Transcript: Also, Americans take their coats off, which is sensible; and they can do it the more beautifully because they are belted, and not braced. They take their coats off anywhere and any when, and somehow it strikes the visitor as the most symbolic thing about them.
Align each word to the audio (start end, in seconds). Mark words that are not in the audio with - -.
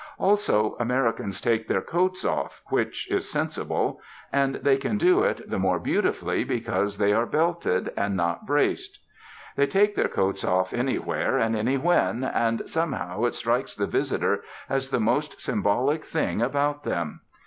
Also, 0.17 0.75
Americans 0.79 1.39
take 1.39 1.67
their 1.67 1.79
coats 1.83 2.25
off, 2.25 2.63
which 2.69 3.07
is 3.11 3.29
sensible; 3.29 4.01
and 4.33 4.55
they 4.55 4.75
can 4.75 4.97
do 4.97 5.21
it 5.21 5.47
the 5.47 5.59
more 5.59 5.77
beautifully 5.79 6.43
because 6.43 6.97
they 6.97 7.13
are 7.13 7.27
belted, 7.27 7.93
and 7.95 8.17
not 8.17 8.47
braced. 8.47 8.97
They 9.55 9.67
take 9.67 9.93
their 9.95 10.09
coats 10.09 10.43
off 10.43 10.73
anywhere 10.73 11.37
and 11.37 11.55
any 11.55 11.77
when, 11.77 12.23
and 12.23 12.67
somehow 12.67 13.25
it 13.25 13.35
strikes 13.35 13.75
the 13.75 13.85
visitor 13.85 14.43
as 14.67 14.89
the 14.89 14.99
most 14.99 15.39
symbolic 15.39 16.03
thing 16.03 16.41
about 16.41 16.83
them. 16.83 17.21